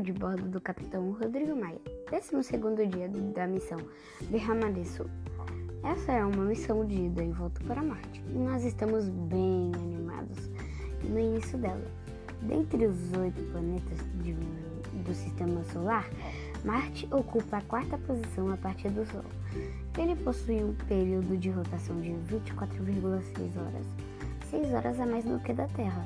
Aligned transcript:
de 0.00 0.12
bordo 0.12 0.48
do 0.48 0.60
capitão 0.60 1.12
Rodrigo 1.12 1.54
Maia, 1.54 1.78
12 2.10 2.88
dia 2.88 3.08
da 3.08 3.46
missão 3.46 3.78
Derramar 4.22 4.72
Sul. 4.84 5.06
Essa 5.84 6.10
é 6.10 6.24
uma 6.24 6.44
missão 6.44 6.84
de 6.84 6.96
ida 6.96 7.22
e 7.22 7.30
volta 7.30 7.62
para 7.62 7.80
Marte 7.80 8.20
e 8.26 8.32
nós 8.32 8.64
estamos 8.64 9.08
bem 9.08 9.70
animados 9.76 10.50
no 11.04 11.20
início 11.20 11.56
dela. 11.56 11.86
Dentre 12.42 12.84
os 12.84 13.12
oito 13.12 13.40
planetas 13.52 13.98
de, 14.24 14.32
do 15.04 15.14
sistema 15.14 15.62
solar, 15.72 16.10
Marte 16.64 17.06
ocupa 17.12 17.58
a 17.58 17.62
quarta 17.62 17.96
posição 17.96 18.52
a 18.52 18.56
partir 18.56 18.88
do 18.88 19.06
Sol. 19.06 19.24
Ele 19.96 20.16
possui 20.16 20.64
um 20.64 20.74
período 20.88 21.38
de 21.38 21.48
rotação 21.48 22.00
de 22.00 22.10
24,6 22.10 23.56
horas, 23.56 23.86
6 24.50 24.72
horas 24.72 24.98
a 24.98 25.06
mais 25.06 25.24
do 25.24 25.38
que 25.38 25.52
da 25.52 25.68
Terra. 25.68 26.04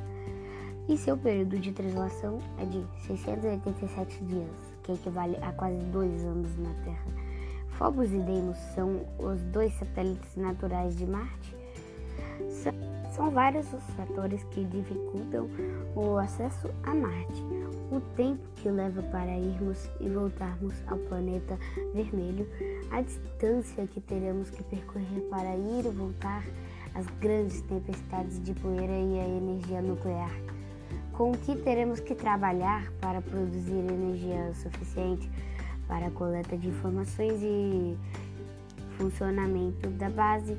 E 0.89 0.97
seu 0.97 1.17
período 1.17 1.59
de 1.59 1.73
translação 1.73 2.39
é 2.59 2.65
de 2.65 2.85
687 3.07 4.25
dias, 4.25 4.51
que 4.83 4.93
equivale 4.93 5.37
a 5.43 5.53
quase 5.53 5.79
dois 5.87 6.23
anos 6.25 6.57
na 6.59 6.73
Terra. 6.85 7.07
Phobos 7.71 8.13
e 8.13 8.19
Deimos 8.19 8.59
são 8.75 9.07
os 9.19 9.43
dois 9.45 9.73
satélites 9.75 10.37
naturais 10.37 10.97
de 10.97 11.07
Marte. 11.07 11.57
São 13.13 13.31
vários 13.31 13.73
os 13.73 13.83
fatores 13.95 14.43
que 14.51 14.65
dificultam 14.65 15.49
o 15.95 16.19
acesso 16.19 16.69
a 16.83 16.95
Marte 16.95 17.43
o 17.91 18.01
tempo 18.17 18.43
que 18.57 18.69
leva 18.69 19.03
para 19.03 19.37
irmos 19.37 19.89
e 20.01 20.09
voltarmos 20.09 20.75
ao 20.87 20.99
planeta 20.99 21.59
vermelho, 21.93 22.49
a 22.91 23.01
distância 23.03 23.87
que 23.87 24.01
teremos 24.01 24.51
que 24.51 24.63
percorrer 24.65 25.21
para 25.31 25.55
ir 25.57 25.87
e 25.87 25.91
voltar, 25.91 26.45
as 26.95 27.07
grandes 27.21 27.61
tempestades 27.63 28.43
de 28.43 28.55
poeira 28.55 28.93
e 28.93 29.21
a 29.21 29.29
energia 29.29 29.83
nuclear, 29.83 30.33
com 31.17 31.31
o 31.31 31.39
que 31.39 31.57
teremos 31.57 32.01
que 32.01 32.15
trabalhar 32.15 32.91
para 33.01 33.23
produzir 33.23 33.73
energia 33.73 34.53
suficiente 34.55 35.31
para 35.87 36.07
a 36.07 36.11
coleta 36.11 36.57
de 36.57 36.69
informações 36.69 37.41
e 37.43 37.97
funcionamento 38.97 39.89
da 39.91 40.11
base. 40.11 40.57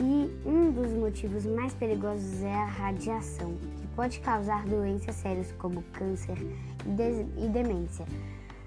E 0.00 0.48
um 0.48 0.70
dos 0.70 0.92
motivos 0.92 1.44
mais 1.44 1.74
perigosos 1.74 2.42
é 2.42 2.54
a 2.54 2.66
radiação, 2.66 3.56
pode 3.96 4.20
causar 4.20 4.64
doenças 4.64 5.16
sérias 5.16 5.50
como 5.58 5.82
câncer 5.92 6.38
e 7.36 7.48
demência. 7.48 8.06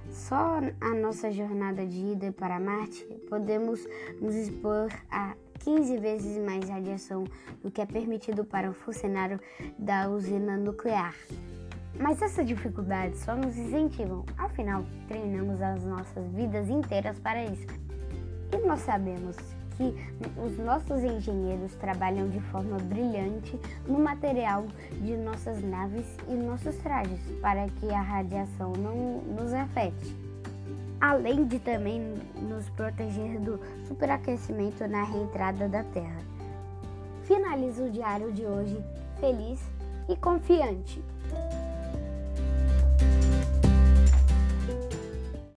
Só 0.09 0.59
a 0.81 0.89
nossa 0.89 1.31
jornada 1.31 1.85
de 1.85 2.11
ida 2.11 2.33
para 2.33 2.59
Marte 2.59 3.05
podemos 3.29 3.87
nos 4.19 4.35
expor 4.35 4.89
a 5.09 5.33
15 5.63 5.97
vezes 5.97 6.43
mais 6.43 6.67
radiação 6.67 7.23
do 7.63 7.69
que 7.69 7.81
é 7.81 7.85
permitido 7.85 8.43
para 8.43 8.69
um 8.69 8.73
funcionário 8.73 9.39
da 9.77 10.09
usina 10.09 10.57
nuclear. 10.57 11.15
Mas 11.99 12.21
essas 12.21 12.47
dificuldades 12.47 13.19
só 13.19 13.35
nos 13.35 13.55
incentivam, 13.57 14.25
afinal, 14.37 14.83
treinamos 15.07 15.61
as 15.61 15.83
nossas 15.83 16.25
vidas 16.31 16.69
inteiras 16.69 17.19
para 17.19 17.43
isso. 17.45 17.67
E 18.51 18.57
nós 18.65 18.79
sabemos 18.81 19.35
que 19.77 19.95
os 20.39 20.57
nossos 20.57 21.03
engenheiros 21.03 21.73
trabalham 21.75 22.29
de 22.29 22.39
forma 22.39 22.77
brilhante 22.77 23.59
no 23.87 23.99
material 23.99 24.65
de 25.01 25.15
nossas 25.17 25.63
naves 25.63 26.05
e 26.27 26.33
nossos 26.33 26.75
trajes 26.77 27.19
para 27.41 27.67
que 27.67 27.89
a 27.91 28.01
radiação 28.01 28.73
não 28.73 29.21
nos 29.21 29.53
afete. 29.53 30.30
Além 31.01 31.45
de 31.45 31.57
também 31.57 31.99
nos 32.35 32.69
proteger 32.69 33.39
do 33.39 33.59
superaquecimento 33.87 34.87
na 34.87 35.03
reentrada 35.03 35.67
da 35.67 35.83
Terra. 35.83 36.21
Finalizo 37.23 37.85
o 37.85 37.89
diário 37.89 38.31
de 38.31 38.45
hoje 38.45 38.77
feliz 39.19 39.59
e 40.07 40.15
confiante. 40.15 41.03